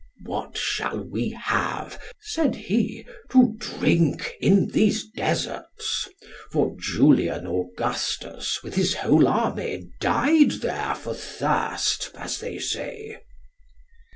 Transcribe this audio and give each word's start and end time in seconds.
What 0.25 0.57
shall 0.57 0.99
we 0.99 1.29
have, 1.29 2.01
said 2.19 2.55
he, 2.55 3.05
to 3.29 3.53
drink 3.59 4.33
in 4.41 4.69
these 4.69 5.05
deserts? 5.15 6.07
For 6.51 6.75
Julian 6.79 7.45
Augustus 7.45 8.63
with 8.63 8.73
his 8.73 8.95
whole 8.95 9.27
army 9.27 9.91
died 9.99 10.53
there 10.63 10.95
for 10.95 11.13
thirst, 11.13 12.09
as 12.15 12.39
they 12.39 12.57
say. 12.57 13.19